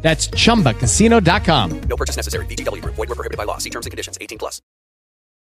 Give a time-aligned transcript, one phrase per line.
[0.00, 1.80] That's chumbacasino.com.
[1.86, 2.46] No purchase necessary.
[2.46, 2.94] VGW Group.
[2.96, 3.58] Void were prohibited by law.
[3.58, 4.16] See terms and conditions.
[4.18, 4.62] 18 plus.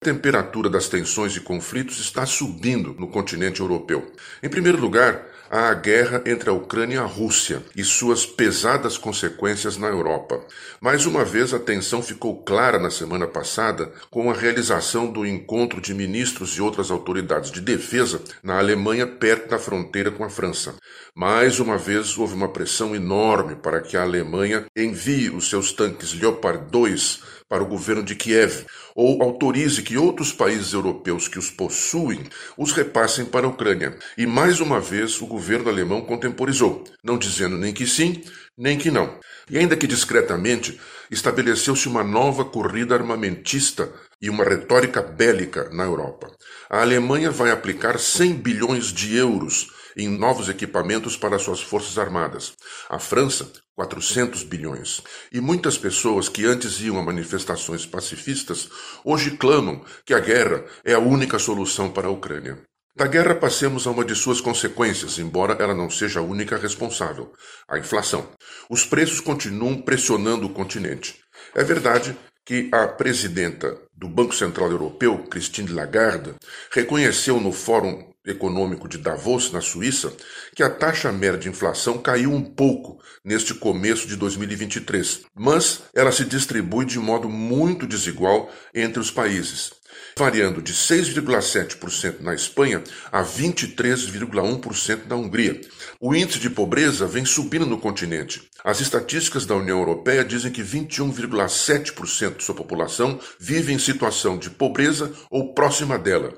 [0.03, 4.13] A temperatura das tensões e conflitos está subindo no continente europeu.
[4.43, 9.77] Em primeiro lugar, a guerra entre a Ucrânia e a Rússia e suas pesadas consequências
[9.77, 10.41] na Europa.
[10.81, 15.81] Mais uma vez, a tensão ficou clara na semana passada com a realização do encontro
[15.81, 20.75] de ministros e outras autoridades de defesa na Alemanha, perto da fronteira com a França.
[21.15, 26.13] Mais uma vez, houve uma pressão enorme para que a Alemanha envie os seus tanques
[26.13, 28.65] Leopard 2 para o governo de Kiev,
[28.95, 32.25] ou autorize que outros países europeus que os possuem
[32.57, 33.97] os repassem para a Ucrânia.
[34.17, 38.23] E mais uma vez o governo alemão contemporizou, não dizendo nem que sim,
[38.57, 39.19] nem que não.
[39.51, 40.81] E ainda que discretamente,
[41.11, 46.31] estabeleceu-se uma nova corrida armamentista e uma retórica bélica na Europa.
[46.69, 52.53] A Alemanha vai aplicar 100 bilhões de euros em novos equipamentos para suas forças armadas.
[52.89, 55.03] A França, 400 bilhões.
[55.33, 58.69] E muitas pessoas que antes iam a manifestações pacifistas
[59.05, 62.59] hoje clamam que a guerra é a única solução para a Ucrânia.
[62.97, 67.31] Da guerra passemos a uma de suas consequências, embora ela não seja a única responsável:
[67.69, 68.27] a inflação.
[68.71, 71.21] Os preços continuam pressionando o continente.
[71.55, 76.37] É verdade que a presidenta do Banco Central Europeu, Christine Lagarde,
[76.71, 80.13] reconheceu no Fórum Econômico de Davos, na Suíça,
[80.55, 86.11] que a taxa média de inflação caiu um pouco neste começo de 2023, mas ela
[86.11, 89.73] se distribui de modo muito desigual entre os países,
[90.17, 92.83] variando de 6,7% na Espanha
[93.13, 95.61] a 23,1% na Hungria.
[96.01, 98.49] O índice de pobreza vem subindo no continente.
[98.65, 104.51] As estatísticas da União Europeia dizem que 21,7% de sua população vive em situação de
[104.51, 106.33] pobreza ou próxima dela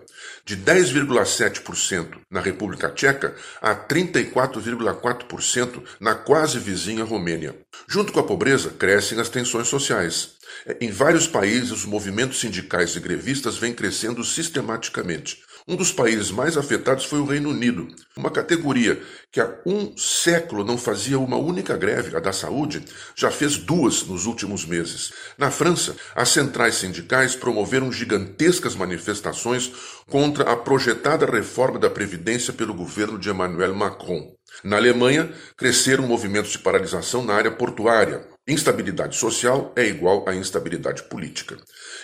[0.48, 7.54] de 10,7% na República Tcheca a 34,4% na quase vizinha Romênia.
[7.86, 10.38] Junto com a pobreza, crescem as tensões sociais.
[10.80, 15.42] Em vários países, os movimentos sindicais e grevistas vêm crescendo sistematicamente.
[15.70, 17.88] Um dos países mais afetados foi o Reino Unido.
[18.16, 22.82] Uma categoria que há um século não fazia uma única greve, a da saúde,
[23.14, 25.12] já fez duas nos últimos meses.
[25.36, 29.70] Na França, as centrais sindicais promoveram gigantescas manifestações
[30.08, 34.32] contra a projetada reforma da Previdência pelo governo de Emmanuel Macron.
[34.64, 38.26] Na Alemanha, cresceram movimentos de paralisação na área portuária.
[38.48, 41.58] Instabilidade social é igual a instabilidade política.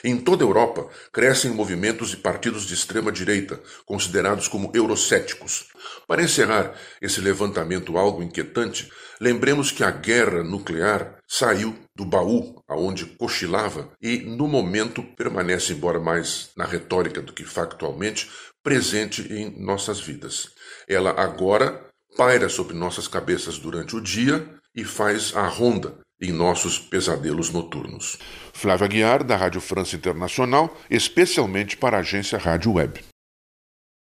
[0.04, 5.68] Em toda a Europa, crescem movimentos e partidos de extrema direita, considerados como eurocéticos.
[6.06, 13.06] Para encerrar esse levantamento algo inquietante, lembremos que a guerra nuclear saiu do baú aonde
[13.06, 18.30] cochilava e, no momento, permanece, embora mais na retórica do que factualmente,
[18.62, 20.50] presente em nossas vidas.
[20.86, 21.88] Ela agora
[22.18, 28.18] paira sobre nossas cabeças durante o dia e faz a ronda em nossos pesadelos noturnos.
[28.52, 33.00] Flávia Guiar, da Rádio França Internacional, especialmente para a agência Rádio Web.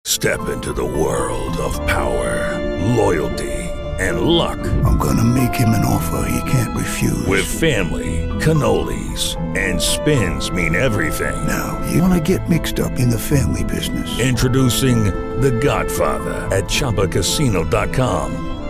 [0.06, 2.58] Step into the world of power,
[2.96, 3.68] loyalty
[4.00, 4.60] and luck.
[4.86, 7.26] I'm gonna make him an offer he can't refuse.
[7.28, 11.36] With family, cannolis and spins mean everything.
[11.48, 14.20] Now, you wanna get mixed up in the family business.
[14.20, 15.06] Introducing
[15.42, 18.57] The Godfather at ChumbaCasino.com.